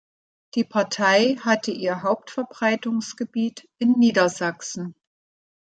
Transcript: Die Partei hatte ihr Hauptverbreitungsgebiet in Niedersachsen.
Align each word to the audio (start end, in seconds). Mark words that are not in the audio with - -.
Die 0.55 0.63
Partei 0.63 1.35
hatte 1.41 1.69
ihr 1.69 2.01
Hauptverbreitungsgebiet 2.01 3.69
in 3.77 3.91
Niedersachsen. 3.99 4.95